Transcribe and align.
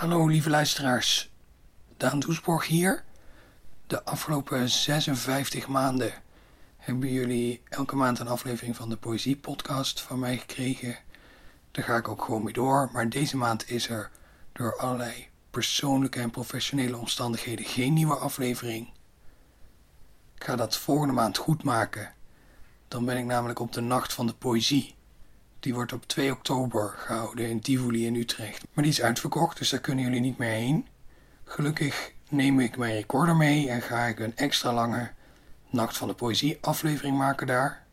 Hallo 0.00 0.26
lieve 0.26 0.50
luisteraars, 0.50 1.30
Daan 1.96 2.20
Doesborg 2.20 2.66
hier. 2.66 3.04
De 3.86 4.04
afgelopen 4.04 4.68
56 4.68 5.68
maanden 5.68 6.12
hebben 6.76 7.12
jullie 7.12 7.62
elke 7.68 7.96
maand 7.96 8.18
een 8.18 8.28
aflevering 8.28 8.76
van 8.76 8.88
de 8.88 8.96
Poëzie 8.96 9.36
Podcast 9.36 10.00
van 10.00 10.18
mij 10.18 10.38
gekregen. 10.38 10.98
Daar 11.70 11.84
ga 11.84 11.96
ik 11.96 12.08
ook 12.08 12.24
gewoon 12.24 12.42
mee 12.42 12.52
door, 12.52 12.90
maar 12.92 13.08
deze 13.08 13.36
maand 13.36 13.70
is 13.70 13.88
er 13.88 14.10
door 14.52 14.76
allerlei 14.76 15.28
persoonlijke 15.50 16.20
en 16.20 16.30
professionele 16.30 16.96
omstandigheden 16.96 17.64
geen 17.64 17.92
nieuwe 17.92 18.16
aflevering. 18.16 18.88
Ik 20.34 20.44
ga 20.44 20.56
dat 20.56 20.76
volgende 20.76 21.14
maand 21.14 21.36
goed 21.36 21.62
maken. 21.62 22.14
Dan 22.88 23.04
ben 23.04 23.16
ik 23.16 23.24
namelijk 23.24 23.58
op 23.58 23.72
de 23.72 23.80
Nacht 23.80 24.12
van 24.12 24.26
de 24.26 24.34
Poëzie. 24.34 24.94
Die 25.60 25.74
wordt 25.74 25.92
op 25.92 26.06
2 26.06 26.32
oktober 26.32 26.94
gehouden 26.96 27.48
in 27.48 27.60
Tivoli 27.60 28.06
in 28.06 28.14
Utrecht. 28.14 28.66
Maar 28.72 28.84
die 28.84 28.92
is 28.92 29.02
uitverkocht, 29.02 29.58
dus 29.58 29.70
daar 29.70 29.80
kunnen 29.80 30.04
jullie 30.04 30.20
niet 30.20 30.38
meer 30.38 30.50
heen. 30.50 30.88
Gelukkig 31.44 32.12
neem 32.28 32.60
ik 32.60 32.76
mijn 32.76 32.94
recorder 32.94 33.36
mee 33.36 33.70
en 33.70 33.82
ga 33.82 34.04
ik 34.04 34.18
een 34.18 34.36
extra 34.36 34.72
lange 34.72 35.10
Nacht 35.70 35.96
van 35.96 36.08
de 36.08 36.14
Poëzie 36.14 36.58
aflevering 36.60 37.16
maken 37.16 37.46
daar. 37.46 37.84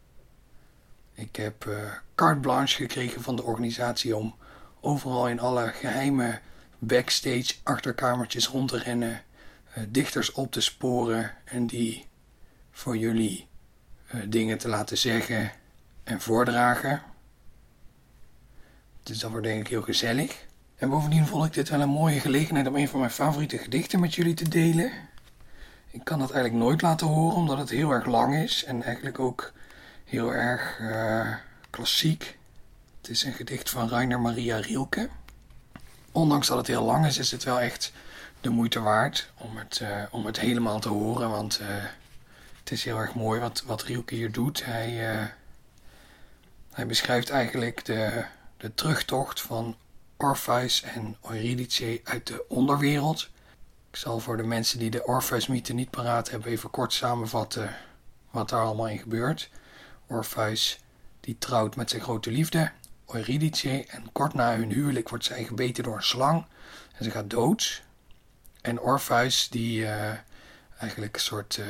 Ik 1.13 1.35
heb 1.35 1.65
uh, 1.65 1.77
carte 2.15 2.39
blanche 2.39 2.75
gekregen 2.75 3.21
van 3.21 3.35
de 3.35 3.43
organisatie 3.43 4.15
om 4.15 4.35
overal 4.79 5.27
in 5.29 5.39
alle 5.39 5.67
geheime 5.67 6.39
backstage 6.79 7.53
achterkamertjes 7.63 8.47
rond 8.47 8.69
te 8.69 8.77
rennen, 8.77 9.21
uh, 9.77 9.83
dichters 9.89 10.31
op 10.31 10.51
te 10.51 10.61
sporen 10.61 11.31
en 11.45 11.67
die 11.67 12.07
voor 12.71 12.97
jullie 12.97 13.47
uh, 14.13 14.21
dingen 14.27 14.57
te 14.57 14.67
laten 14.67 14.97
zeggen 14.97 15.51
en 16.03 16.21
voordragen. 16.21 17.01
Dus 19.07 19.19
dat 19.19 19.31
wordt 19.31 19.45
denk 19.45 19.59
ik 19.59 19.67
heel 19.67 19.81
gezellig. 19.81 20.45
En 20.75 20.89
bovendien 20.89 21.27
vond 21.27 21.45
ik 21.45 21.53
dit 21.53 21.69
wel 21.69 21.81
een 21.81 21.89
mooie 21.89 22.19
gelegenheid 22.19 22.67
om 22.67 22.75
een 22.75 22.87
van 22.87 22.99
mijn 22.99 23.11
favoriete 23.11 23.57
gedichten 23.57 23.99
met 23.99 24.15
jullie 24.15 24.33
te 24.33 24.49
delen. 24.49 24.91
Ik 25.91 26.03
kan 26.03 26.19
dat 26.19 26.31
eigenlijk 26.31 26.63
nooit 26.63 26.81
laten 26.81 27.07
horen 27.07 27.35
omdat 27.35 27.57
het 27.57 27.69
heel 27.69 27.91
erg 27.91 28.05
lang 28.05 28.35
is 28.35 28.63
en 28.63 28.83
eigenlijk 28.83 29.19
ook 29.19 29.53
heel 30.03 30.33
erg 30.33 30.79
uh, 30.81 31.35
klassiek. 31.69 32.37
Het 33.01 33.09
is 33.09 33.23
een 33.23 33.33
gedicht 33.33 33.69
van 33.69 33.89
Rainer 33.89 34.19
Maria 34.19 34.57
Rilke. 34.57 35.09
Ondanks 36.11 36.47
dat 36.47 36.57
het 36.57 36.67
heel 36.67 36.83
lang 36.83 37.05
is, 37.05 37.17
is 37.17 37.31
het 37.31 37.43
wel 37.43 37.59
echt 37.59 37.91
de 38.41 38.49
moeite 38.49 38.79
waard 38.79 39.31
om 39.37 39.57
het, 39.57 39.79
uh, 39.83 40.03
om 40.11 40.25
het 40.25 40.39
helemaal 40.39 40.79
te 40.79 40.89
horen. 40.89 41.29
Want 41.29 41.59
uh, 41.61 41.67
het 42.59 42.71
is 42.71 42.83
heel 42.83 42.97
erg 42.97 43.13
mooi 43.13 43.39
wat, 43.39 43.63
wat 43.65 43.83
Rilke 43.83 44.15
hier 44.15 44.31
doet. 44.31 44.65
Hij, 44.65 44.89
hij 46.71 46.85
beschrijft 46.85 47.29
eigenlijk 47.29 47.85
de, 47.85 48.25
de 48.57 48.73
terugtocht 48.73 49.41
van 49.41 49.75
Orpheus 50.17 50.81
en 50.81 51.17
Eurydice 51.29 52.01
uit 52.03 52.27
de 52.27 52.45
onderwereld. 52.47 53.29
Ik 53.89 53.95
zal 53.95 54.19
voor 54.19 54.37
de 54.37 54.43
mensen 54.43 54.79
die 54.79 54.89
de 54.89 55.05
Orpheus-mythe 55.05 55.73
niet 55.73 55.89
paraat 55.89 56.29
hebben 56.29 56.51
even 56.51 56.69
kort 56.69 56.93
samenvatten 56.93 57.75
wat 58.31 58.49
daar 58.49 58.63
allemaal 58.63 58.87
in 58.87 58.97
gebeurt. 58.97 59.49
Orpheus 60.07 60.79
die 61.19 61.37
trouwt 61.37 61.75
met 61.75 61.89
zijn 61.89 62.01
grote 62.01 62.31
liefde, 62.31 62.71
Eurydice, 63.07 63.85
en 63.87 64.11
kort 64.11 64.33
na 64.33 64.55
hun 64.55 64.71
huwelijk 64.71 65.09
wordt 65.09 65.25
zij 65.25 65.43
gebeten 65.43 65.83
door 65.83 65.95
een 65.95 66.03
slang 66.03 66.45
en 66.93 67.03
ze 67.03 67.11
gaat 67.11 67.29
dood. 67.29 67.83
En 68.61 68.79
Orpheus 68.79 69.49
die 69.49 69.79
uh, 69.79 70.11
eigenlijk 70.77 71.15
een 71.15 71.21
soort, 71.21 71.57
uh, 71.57 71.65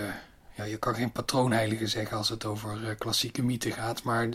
ja 0.56 0.64
je 0.64 0.78
kan 0.78 0.96
geen 0.96 1.12
patroonheilige 1.12 1.88
zeggen 1.88 2.18
als 2.18 2.30
het 2.30 2.46
over 2.46 2.82
uh, 2.82 2.90
klassieke 2.98 3.44
mythen 3.44 3.72
gaat, 3.72 4.04
maar 4.04 4.30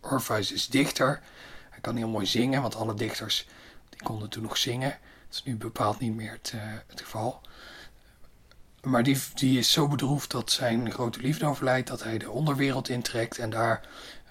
Orpheus 0.00 0.52
is 0.52 0.66
dichter 0.66 1.20
kan 1.80 1.96
heel 1.96 2.08
mooi 2.08 2.26
zingen, 2.26 2.62
want 2.62 2.74
alle 2.74 2.94
dichters 2.94 3.46
die 3.88 4.02
konden 4.02 4.28
toen 4.28 4.42
nog 4.42 4.56
zingen. 4.56 4.90
Dat 4.90 5.38
is 5.38 5.42
nu 5.42 5.56
bepaald 5.56 5.98
niet 5.98 6.14
meer 6.14 6.32
het, 6.32 6.52
uh, 6.54 6.60
het 6.86 7.00
geval. 7.00 7.40
Maar 8.82 9.02
die, 9.02 9.18
die 9.34 9.58
is 9.58 9.72
zo 9.72 9.88
bedroefd 9.88 10.30
dat 10.30 10.50
zijn 10.50 10.92
grote 10.92 11.20
liefde 11.20 11.46
overlijdt, 11.46 11.88
dat 11.88 12.02
hij 12.02 12.18
de 12.18 12.30
onderwereld 12.30 12.88
intrekt 12.88 13.38
en 13.38 13.50
daar 13.50 13.80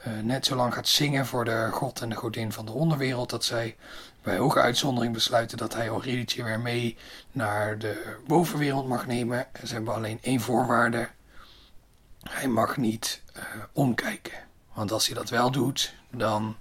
uh, 0.07 0.23
net 0.23 0.45
zo 0.45 0.55
lang 0.55 0.73
gaat 0.73 0.87
zingen 0.87 1.25
voor 1.25 1.45
de 1.45 1.69
god 1.71 2.01
en 2.01 2.09
de 2.09 2.15
godin 2.15 2.51
van 2.51 2.65
de 2.65 2.71
onderwereld, 2.71 3.29
dat 3.29 3.43
zij 3.43 3.75
bij 4.21 4.37
hoge 4.37 4.59
uitzondering 4.61 5.13
besluiten 5.13 5.57
dat 5.57 5.73
hij 5.73 5.87
Eurydice 5.87 6.43
weer 6.43 6.59
mee 6.59 6.97
naar 7.31 7.77
de 7.77 8.15
bovenwereld 8.27 8.87
mag 8.87 9.07
nemen. 9.07 9.53
En 9.53 9.67
ze 9.67 9.73
hebben 9.73 9.93
alleen 9.93 10.19
één 10.21 10.39
voorwaarde. 10.39 11.09
Hij 12.29 12.47
mag 12.47 12.77
niet 12.77 13.21
uh, 13.37 13.43
omkijken. 13.71 14.47
Want 14.73 14.91
als 14.91 15.05
hij 15.05 15.15
dat 15.15 15.29
wel 15.29 15.51
doet, 15.51 15.93
dan 16.11 16.55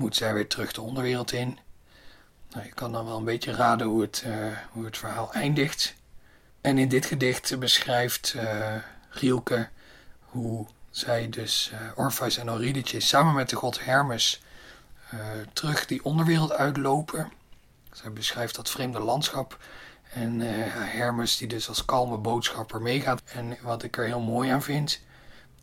moet 0.00 0.16
zij 0.16 0.34
weer 0.34 0.48
terug 0.48 0.72
de 0.72 0.80
onderwereld 0.80 1.32
in. 1.32 1.58
Nou, 2.50 2.66
je 2.66 2.72
kan 2.72 2.92
dan 2.92 3.04
wel 3.04 3.16
een 3.16 3.24
beetje 3.24 3.52
raden 3.52 3.86
hoe 3.86 4.00
het, 4.00 4.24
uh, 4.26 4.56
hoe 4.70 4.84
het 4.84 4.98
verhaal 4.98 5.32
eindigt. 5.32 5.94
En 6.60 6.78
in 6.78 6.88
dit 6.88 7.06
gedicht 7.06 7.58
beschrijft 7.58 8.34
uh, 8.36 8.74
Rielke 9.10 9.68
hoe 10.20 10.66
zij 10.90 11.28
dus 11.28 11.70
uh, 11.74 11.80
Orpheus 11.94 12.36
en 12.36 12.48
Eurydice 12.48 13.00
samen 13.00 13.34
met 13.34 13.48
de 13.50 13.56
god 13.56 13.84
Hermes 13.84 14.42
terug 15.52 15.86
die 15.86 16.04
onderwereld 16.04 16.52
uitlopen. 16.52 17.32
Zij 17.92 18.12
beschrijft 18.12 18.54
dat 18.54 18.70
vreemde 18.70 19.00
landschap 19.00 19.58
en 20.12 20.40
Hermes 20.40 21.36
die 21.36 21.48
dus 21.48 21.68
als 21.68 21.84
kalme 21.84 22.16
boodschapper 22.16 22.82
meegaat. 22.82 23.22
En 23.24 23.56
wat 23.62 23.82
ik 23.82 23.96
er 23.96 24.04
heel 24.04 24.20
mooi 24.20 24.50
aan 24.50 24.62
vind 24.62 25.00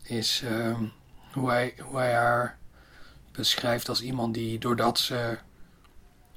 is 0.02 0.42
ehm, 0.44 0.84
hoe, 1.32 1.50
hij, 1.50 1.74
hoe 1.80 1.98
hij 1.98 2.14
haar 2.14 2.57
beschrijft 3.38 3.88
als 3.88 4.02
iemand 4.02 4.34
die 4.34 4.58
doordat 4.58 4.98
ze 4.98 5.38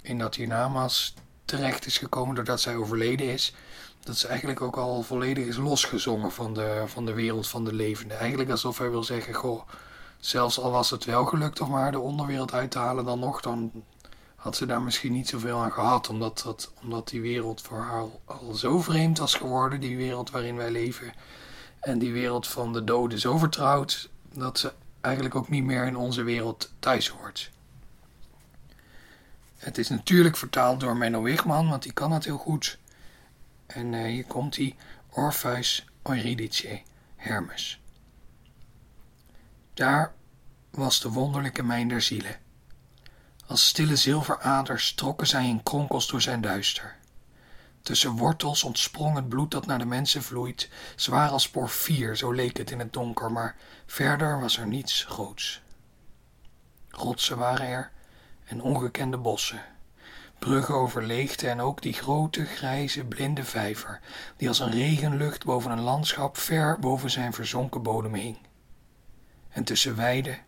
in 0.01 0.17
dat 0.17 0.35
hiernamaals 0.35 1.13
terecht 1.45 1.85
is 1.85 1.97
gekomen, 1.97 2.35
doordat 2.35 2.62
zij 2.62 2.75
overleden 2.75 3.31
is, 3.31 3.53
dat 4.03 4.17
ze 4.17 4.28
eigenlijk 4.28 4.62
ook 4.62 4.78
al 4.78 5.01
volledig 5.01 5.45
is 5.45 5.57
losgezongen 5.57 6.31
van 6.31 6.53
de, 6.53 6.84
van 6.85 7.06
de 7.06 7.13
wereld 7.13 7.47
van 7.47 7.66
de 7.66 7.73
levenden. 7.73 8.19
Eigenlijk 8.19 8.50
alsof 8.50 8.78
hij 8.78 8.89
wil 8.89 9.03
zeggen, 9.03 9.34
goh, 9.34 9.67
zelfs 10.19 10.59
al 10.59 10.72
was 10.72 10.89
het 10.89 11.06
wel 11.06 11.25
gelukt 11.25 11.62
om 11.62 11.73
haar 11.73 11.91
de 11.91 12.00
onderwereld 12.00 12.53
uit 12.53 12.72
te 12.72 12.79
halen, 12.79 13.06
dan 13.06 13.19
nog, 13.19 13.41
dan 13.41 13.72
had 14.35 14.56
ze 14.56 14.66
daar 14.66 14.81
misschien 14.81 15.13
niet 15.13 15.29
zoveel 15.29 15.59
aan 15.59 15.72
gehad. 15.72 16.09
Omdat, 16.09 16.41
dat, 16.45 16.72
omdat 16.81 17.07
die 17.07 17.22
wereld 17.22 17.62
voor 17.62 17.78
haar 17.78 18.00
al, 18.00 18.22
al 18.25 18.53
zo 18.53 18.81
vreemd 18.81 19.18
was 19.18 19.35
geworden, 19.35 19.79
die 19.79 19.97
wereld 19.97 20.31
waarin 20.31 20.56
wij 20.56 20.72
leven. 20.72 21.13
En 21.79 22.00
die 22.00 22.12
wereld 22.12 22.47
van 22.47 22.73
de 22.73 22.83
doden 22.83 23.19
zo 23.19 23.38
vertrouwd, 23.38 24.09
dat 24.33 24.59
ze 24.59 24.73
eigenlijk 25.01 25.35
ook 25.35 25.50
niet 25.50 25.63
meer 25.63 25.85
in 25.85 25.95
onze 25.95 26.23
wereld 26.23 26.73
thuis 26.79 27.07
hoort. 27.07 27.51
Het 29.57 29.78
is 29.78 29.89
natuurlijk 29.89 30.38
vertaald 30.38 30.79
door 30.79 30.97
Menno 30.97 31.22
Wigman, 31.22 31.69
want 31.69 31.84
die 31.84 31.94
kan 31.94 32.12
het 32.12 32.25
heel 32.25 32.38
goed. 32.38 32.78
En 33.66 33.94
uh, 33.94 34.06
hier 34.06 34.25
komt 34.25 34.56
hij, 34.56 34.75
Orpheus 35.09 35.85
Eurydice 36.03 36.81
Hermes. 37.16 37.81
Daar 39.73 40.13
was 40.69 41.00
de 41.00 41.09
wonderlijke 41.09 41.63
mijn 41.63 41.88
der 41.88 42.01
zielen. 42.01 42.35
Als 43.47 43.68
stille 43.68 43.95
zilveraders 43.95 44.94
trokken 44.94 45.28
zij 45.28 45.47
in 45.47 45.63
kronkels 45.63 46.07
door 46.07 46.22
zijn 46.22 46.41
duister. 46.41 46.97
Tussen 47.81 48.18
wortels 48.18 48.64
ontsprong 48.64 49.16
het 49.16 49.30
bloed 49.30 49.52
dat 49.52 49.66
naar 49.66 49.80
de 49.80 49.86
mensen 49.86 50.24
vloeit, 50.24 50.69
zwaar 50.96 51.30
als 51.30 51.50
porfier, 51.50 52.16
zo 52.16 52.31
leek 52.31 52.58
het 52.58 52.72
in 52.72 52.80
het 52.80 52.94
donker, 52.94 53.31
maar 53.31 53.56
verder 53.86 54.40
was 54.40 54.58
er 54.58 54.68
niets 54.68 55.03
groots. 55.03 55.62
Rotsen 56.90 57.38
waren 57.38 57.68
er 57.68 57.92
en 58.46 58.62
ongekende 58.62 59.18
bossen, 59.18 59.62
bruggen 60.40 60.75
over 60.75 61.03
leegte 61.03 61.50
en 61.50 61.62
ook 61.62 61.81
die 61.81 61.94
grote, 61.94 62.46
grijze, 62.46 63.06
blinde 63.06 63.44
vijver, 63.44 64.00
die 64.38 64.48
als 64.48 64.59
een 64.59 64.72
regenlucht 64.72 65.46
boven 65.46 65.72
een 65.72 65.81
landschap 65.81 66.38
ver 66.38 66.80
boven 66.80 67.12
zijn 67.12 67.34
verzonken 67.34 67.84
bodem 67.84 68.13
hing. 68.13 68.38
En 69.50 69.63
tussen 69.63 69.96
weiden, 69.96 70.40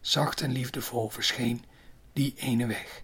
zacht 0.00 0.40
en 0.40 0.52
liefdevol, 0.52 1.08
verscheen 1.08 1.64
die 2.12 2.34
ene 2.36 2.66
weg, 2.66 3.02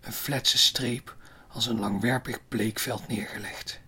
een 0.00 0.12
fletse 0.12 0.58
streep 0.58 1.16
als 1.52 1.66
een 1.66 1.78
langwerpig 1.78 2.38
bleekveld 2.48 3.08
neergelegd. 3.08 3.80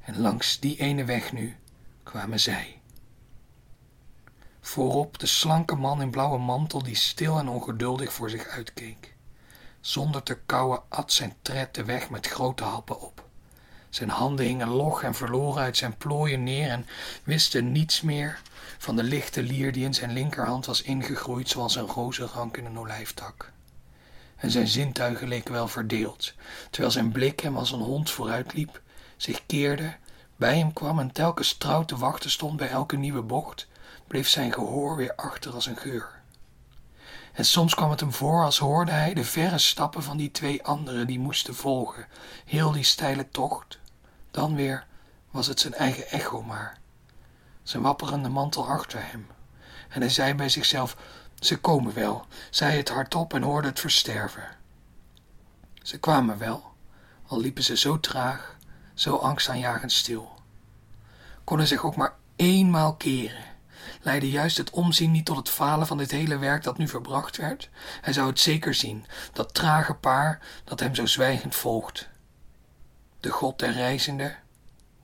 En 0.00 0.20
langs 0.20 0.60
die 0.60 0.78
ene 0.78 1.04
weg 1.04 1.32
nu 1.32 1.56
kwamen 2.02 2.40
zij. 2.40 2.80
Voorop 4.60 5.18
de 5.18 5.26
slanke 5.26 5.74
man 5.74 6.02
in 6.02 6.10
blauwe 6.10 6.38
mantel 6.38 6.82
die 6.82 6.94
stil 6.94 7.38
en 7.38 7.48
ongeduldig 7.48 8.12
voor 8.12 8.30
zich 8.30 8.46
uitkeek. 8.46 9.14
Zonder 9.80 10.22
te 10.22 10.38
kauwen 10.46 10.82
at 10.88 11.12
zijn 11.12 11.34
tred 11.42 11.74
de 11.74 11.84
weg 11.84 12.10
met 12.10 12.26
grote 12.26 12.64
happen 12.64 13.00
op. 13.00 13.24
Zijn 13.90 14.08
handen 14.08 14.46
hingen 14.46 14.68
log 14.68 15.02
en 15.02 15.14
verloren 15.14 15.62
uit 15.62 15.76
zijn 15.76 15.96
plooien 15.96 16.42
neer 16.42 16.70
en 16.70 16.86
wisten 17.22 17.72
niets 17.72 18.00
meer 18.00 18.40
van 18.78 18.96
de 18.96 19.02
lichte 19.02 19.42
lier 19.42 19.72
die 19.72 19.84
in 19.84 19.94
zijn 19.94 20.12
linkerhand 20.12 20.66
was 20.66 20.82
ingegroeid 20.82 21.48
zoals 21.48 21.76
een 21.76 21.86
rozenrank 21.86 22.56
in 22.56 22.64
een 22.64 22.78
olijftak 22.78 23.52
en 24.42 24.50
zijn 24.50 24.68
zintuigen 24.68 25.28
leken 25.28 25.52
wel 25.52 25.68
verdeeld, 25.68 26.34
terwijl 26.70 26.92
zijn 26.92 27.12
blik 27.12 27.40
hem 27.40 27.56
als 27.56 27.72
een 27.72 27.80
hond 27.80 28.10
vooruitliep, 28.10 28.80
zich 29.16 29.46
keerde, 29.46 29.96
bij 30.36 30.58
hem 30.58 30.72
kwam 30.72 30.98
en 30.98 31.12
telkens 31.12 31.54
trouw 31.54 31.84
te 31.84 31.96
wachten 31.96 32.30
stond 32.30 32.56
bij 32.56 32.68
elke 32.68 32.96
nieuwe 32.96 33.22
bocht, 33.22 33.66
bleef 34.06 34.28
zijn 34.28 34.52
gehoor 34.52 34.96
weer 34.96 35.14
achter 35.16 35.52
als 35.52 35.66
een 35.66 35.76
geur. 35.76 36.20
En 37.32 37.44
soms 37.44 37.74
kwam 37.74 37.90
het 37.90 38.00
hem 38.00 38.12
voor 38.12 38.44
als 38.44 38.58
hoorde 38.58 38.92
hij 38.92 39.14
de 39.14 39.24
verre 39.24 39.58
stappen 39.58 40.02
van 40.02 40.16
die 40.16 40.30
twee 40.30 40.62
anderen 40.62 41.06
die 41.06 41.18
moesten 41.18 41.54
volgen, 41.54 42.06
heel 42.44 42.72
die 42.72 42.84
steile 42.84 43.28
tocht. 43.28 43.78
Dan 44.30 44.54
weer 44.54 44.86
was 45.30 45.46
het 45.46 45.60
zijn 45.60 45.74
eigen 45.74 46.08
echo 46.08 46.42
maar, 46.42 46.78
zijn 47.62 47.82
wapperende 47.82 48.28
mantel 48.28 48.68
achter 48.68 49.10
hem. 49.10 49.26
En 49.88 50.00
hij 50.00 50.10
zei 50.10 50.34
bij 50.34 50.48
zichzelf, 50.48 50.96
ze 51.42 51.58
komen 51.60 51.94
wel, 51.94 52.26
zei 52.50 52.76
het 52.76 52.88
hardop 52.88 53.34
en 53.34 53.42
hoorde 53.42 53.68
het 53.68 53.80
versterven. 53.80 54.48
Ze 55.82 55.98
kwamen 55.98 56.38
wel, 56.38 56.72
al 57.26 57.40
liepen 57.40 57.62
ze 57.62 57.76
zo 57.76 58.00
traag, 58.00 58.56
zo 58.94 59.16
angstaanjagend 59.16 59.92
stil. 59.92 60.30
Konden 61.44 61.66
zich 61.66 61.84
ook 61.84 61.96
maar 61.96 62.14
eenmaal 62.36 62.94
keren 62.96 63.50
leidde 64.02 64.30
juist 64.30 64.56
het 64.56 64.70
omzien 64.70 65.10
niet 65.10 65.24
tot 65.24 65.36
het 65.36 65.48
falen 65.48 65.86
van 65.86 65.98
dit 65.98 66.10
hele 66.10 66.38
werk 66.38 66.62
dat 66.62 66.78
nu 66.78 66.88
verbracht 66.88 67.36
werd? 67.36 67.68
Hij 68.00 68.12
zou 68.12 68.28
het 68.28 68.40
zeker 68.40 68.74
zien, 68.74 69.06
dat 69.32 69.54
trage 69.54 69.94
paar 69.94 70.40
dat 70.64 70.80
hem 70.80 70.94
zo 70.94 71.06
zwijgend 71.06 71.54
volgt. 71.54 72.08
De 73.20 73.30
god 73.30 73.58
der 73.58 73.72
reizende, 73.72 74.34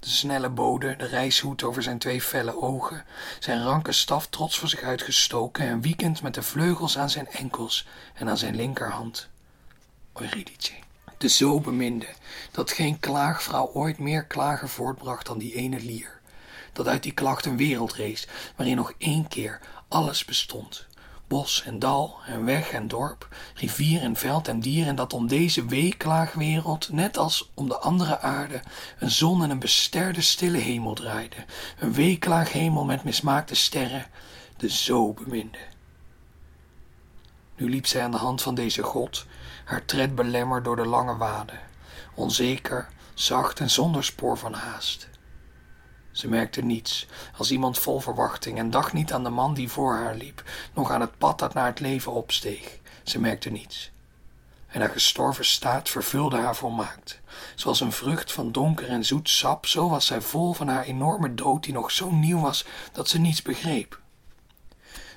de 0.01 0.09
snelle 0.09 0.49
bode, 0.49 0.97
de 0.97 1.07
reishoed 1.07 1.63
over 1.63 1.83
zijn 1.83 1.99
twee 1.99 2.21
felle 2.21 2.61
ogen, 2.63 3.05
zijn 3.39 3.63
ranke 3.65 3.93
staf 3.93 4.27
trots 4.27 4.59
voor 4.59 4.69
zich 4.69 4.83
uitgestoken 4.83 5.67
en 5.67 5.81
wiekend 5.81 6.23
met 6.23 6.35
de 6.35 6.43
vleugels 6.43 6.99
aan 6.99 7.11
zijn 7.11 7.29
enkels 7.29 7.87
en 8.15 8.29
aan 8.29 8.39
zijn 8.39 8.57
linkerhand. 8.57 9.29
Eurydice, 10.15 10.73
de 11.19 11.29
zo 11.29 11.61
beminde, 11.61 12.09
dat 12.51 12.73
geen 12.73 13.01
klaagvrouw 13.01 13.71
ooit 13.73 13.99
meer 13.99 14.25
klager 14.25 14.69
voortbracht 14.69 15.27
dan 15.27 15.39
die 15.39 15.55
ene 15.55 15.81
lier 15.81 16.19
dat 16.79 16.89
uit 16.89 17.03
die 17.03 17.13
klacht 17.13 17.47
een 17.47 17.57
wereld 17.57 17.93
rees, 17.93 18.27
waarin 18.57 18.77
nog 18.77 18.93
één 18.99 19.29
keer 19.29 19.61
alles 19.89 20.25
bestond. 20.25 20.87
Bos 21.29 21.63
en 21.67 21.79
dal 21.79 22.19
en 22.27 22.45
weg 22.45 22.71
en 22.71 22.89
dorp, 22.89 23.29
rivier 23.55 24.01
en 24.01 24.17
veld 24.17 24.49
en 24.49 24.61
dier, 24.61 24.87
en 24.87 24.95
dat 24.95 25.13
om 25.13 25.27
deze 25.27 25.67
weeklaagwereld, 25.67 26.93
net 26.93 27.17
als 27.17 27.51
om 27.55 27.69
de 27.69 27.79
andere 27.79 28.21
aarde, 28.21 28.63
een 28.99 29.11
zon 29.11 29.43
en 29.43 29.51
een 29.51 29.59
besterde 29.59 30.21
stille 30.21 30.59
hemel 30.59 30.95
draaide, 30.95 31.45
een 31.79 31.93
weeklaaghemel 31.93 32.85
met 32.85 33.05
mismaakte 33.05 33.55
sterren, 33.55 34.07
de 34.57 34.71
zo 34.71 35.13
beminde. 35.13 35.59
Nu 37.57 37.71
liep 37.71 37.87
zij 37.87 38.03
aan 38.03 38.11
de 38.11 38.17
hand 38.17 38.43
van 38.43 38.55
deze 38.55 38.83
god, 38.83 39.27
haar 39.65 39.85
tred 39.85 40.15
belemmerd 40.15 40.65
door 40.65 40.77
de 40.77 40.87
lange 40.87 41.17
waden, 41.17 41.61
onzeker, 42.15 42.89
zacht 43.15 43.61
en 43.61 43.71
zonder 43.71 44.05
spoor 44.05 44.39
van 44.39 44.53
haast. 44.53 45.09
Ze 46.19 46.29
merkte 46.29 46.61
niets, 46.61 47.07
als 47.37 47.51
iemand 47.51 47.79
vol 47.79 48.01
verwachting, 48.01 48.59
en 48.59 48.71
dacht 48.71 48.93
niet 48.93 49.13
aan 49.13 49.25
de 49.25 49.31
man 49.31 49.55
die 49.55 49.69
voor 49.69 49.95
haar 49.95 50.15
liep, 50.15 50.43
nog 50.75 50.91
aan 50.91 51.01
het 51.01 51.19
pad 51.19 51.39
dat 51.39 51.55
naar 51.55 51.67
het 51.67 51.81
leven 51.81 52.13
opsteeg. 52.13 52.79
Ze 53.03 53.21
merkte 53.21 53.51
niets. 53.51 53.91
En 54.67 54.81
haar 54.81 54.91
gestorven 54.91 55.45
staat 55.45 55.89
vervulde 55.89 56.37
haar 56.37 56.57
volmaakt. 56.57 57.21
Zoals 57.55 57.81
een 57.81 57.93
vrucht 57.93 58.33
van 58.33 58.53
donker 58.53 58.89
en 58.89 59.05
zoet 59.05 59.29
sap, 59.29 59.67
zo 59.67 59.89
was 59.89 60.07
zij 60.07 60.21
vol 60.21 60.53
van 60.53 60.69
haar 60.69 60.85
enorme 60.85 61.35
dood 61.35 61.65
die 61.65 61.73
nog 61.73 61.91
zo 61.91 62.11
nieuw 62.11 62.41
was 62.41 62.65
dat 62.93 63.09
ze 63.09 63.19
niets 63.19 63.43
begreep. 63.43 64.01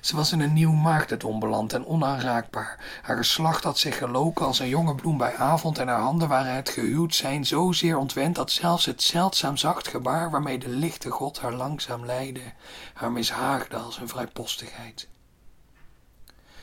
Ze 0.02 0.16
was 0.16 0.32
in 0.32 0.40
een 0.40 0.52
nieuw 0.52 0.72
maagdendom 0.72 1.38
beland 1.38 1.72
en 1.72 1.86
onaanraakbaar. 1.86 2.78
Haar 3.02 3.16
geslacht 3.16 3.64
had 3.64 3.78
zich 3.78 3.98
geloken 3.98 4.46
als 4.46 4.58
een 4.58 4.68
jonge 4.68 4.94
bloem 4.94 5.18
bij 5.18 5.36
avond 5.36 5.78
en 5.78 5.88
haar 5.88 6.00
handen 6.00 6.28
waren 6.28 6.54
het 6.54 6.68
gehuwd 6.68 7.14
zijn 7.14 7.46
zozeer 7.46 7.96
ontwend 7.96 8.34
dat 8.34 8.50
zelfs 8.50 8.86
het 8.86 9.02
zeldzaam 9.02 9.56
zacht 9.56 9.88
gebaar 9.88 10.30
waarmee 10.30 10.58
de 10.58 10.68
lichte 10.68 11.10
god 11.10 11.40
haar 11.40 11.52
langzaam 11.52 12.06
leidde, 12.06 12.52
haar 12.94 13.12
mishaagde 13.12 13.76
als 13.76 13.98
een 13.98 14.08
vrijpostigheid. 14.08 15.08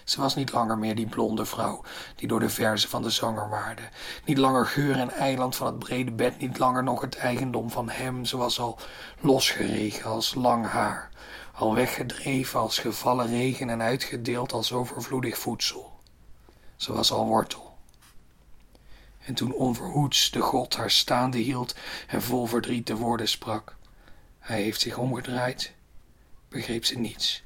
Ze 0.03 0.21
was 0.21 0.35
niet 0.35 0.51
langer 0.51 0.77
meer 0.77 0.95
die 0.95 1.09
blonde 1.09 1.45
vrouw 1.45 1.83
die 2.15 2.27
door 2.27 2.39
de 2.39 2.49
verzen 2.49 2.89
van 2.89 3.01
de 3.01 3.09
zanger 3.09 3.49
waarde. 3.49 3.81
Niet 4.25 4.37
langer 4.37 4.65
geur 4.65 4.95
en 4.95 5.11
eiland 5.11 5.55
van 5.55 5.67
het 5.67 5.79
brede 5.79 6.11
bed, 6.11 6.39
niet 6.39 6.57
langer 6.57 6.83
nog 6.83 7.01
het 7.01 7.17
eigendom 7.17 7.69
van 7.69 7.89
hem. 7.89 8.25
Ze 8.25 8.37
was 8.37 8.59
al 8.59 8.79
losgeregen 9.19 10.09
als 10.09 10.35
lang 10.35 10.67
haar, 10.67 11.09
al 11.59 11.75
weggedreven 11.75 12.59
als 12.59 12.77
gevallen 12.77 13.27
regen 13.27 13.69
en 13.69 13.81
uitgedeeld 13.81 14.51
als 14.51 14.71
overvloedig 14.71 15.37
voedsel. 15.37 15.99
Ze 16.75 16.93
was 16.93 17.11
al 17.11 17.25
wortel. 17.25 17.77
En 19.19 19.33
toen 19.33 19.53
onverhoeds 19.53 20.31
de 20.31 20.39
god 20.39 20.75
haar 20.75 20.91
staande 20.91 21.37
hield 21.37 21.75
en 22.07 22.21
vol 22.21 22.45
verdriet 22.45 22.87
de 22.87 22.95
woorden 22.95 23.27
sprak, 23.27 23.75
hij 24.39 24.61
heeft 24.61 24.81
zich 24.81 24.97
omgedraaid, 24.97 25.73
begreep 26.49 26.85
ze 26.85 26.99
niets 26.99 27.41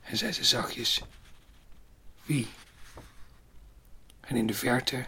en 0.00 0.16
zei 0.16 0.32
ze 0.32 0.44
zachtjes, 0.44 1.02
wie? 2.22 2.48
En 4.20 4.36
in 4.36 4.46
de 4.46 4.54
verte, 4.54 5.06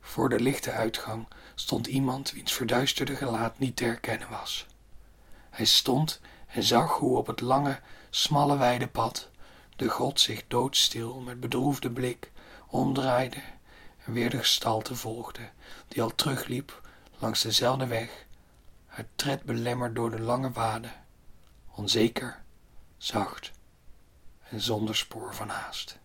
voor 0.00 0.28
de 0.28 0.40
lichte 0.40 0.70
uitgang, 0.70 1.26
stond 1.54 1.86
iemand 1.86 2.30
wiens 2.32 2.52
verduisterde 2.52 3.16
gelaat 3.16 3.58
niet 3.58 3.76
te 3.76 3.84
herkennen 3.84 4.30
was. 4.30 4.66
Hij 5.50 5.64
stond 5.64 6.20
en 6.54 6.62
zag 6.62 6.98
hoe 6.98 7.16
op 7.16 7.26
het 7.26 7.40
lange, 7.40 7.80
smalle 8.10 8.56
weidepad 8.56 9.30
de 9.76 9.88
god 9.88 10.20
zich 10.20 10.44
doodstil 10.48 11.20
met 11.20 11.40
bedroefde 11.40 11.90
blik 11.90 12.32
omdraaide 12.66 13.42
en 14.04 14.12
weer 14.12 14.30
de 14.30 14.38
gestalte 14.38 14.96
volgde, 14.96 15.50
die 15.88 16.02
al 16.02 16.14
terugliep 16.14 16.80
langs 17.18 17.42
dezelfde 17.42 17.86
weg, 17.86 18.26
haar 18.86 19.06
tred 19.14 19.42
belemmerd 19.42 19.94
door 19.94 20.10
de 20.10 20.20
lange 20.20 20.50
waden, 20.50 20.92
onzeker, 21.74 22.42
zacht 22.96 23.52
en 24.42 24.60
zonder 24.60 24.96
spoor 24.96 25.34
van 25.34 25.48
haast. 25.48 25.98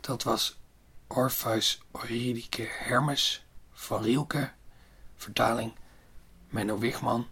Dat 0.00 0.22
was 0.22 0.58
Orpheus 1.06 1.80
Eurydice 1.92 2.68
Hermes 2.70 3.46
van 3.72 4.02
Rielke, 4.02 4.50
vertaling 5.16 5.72
Menno 6.48 6.78
Wigman. 6.78 7.26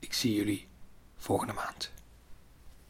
Ik 0.00 0.12
zie 0.12 0.34
jullie 0.34 0.68
volgende 1.16 1.52
maand. 1.52 1.92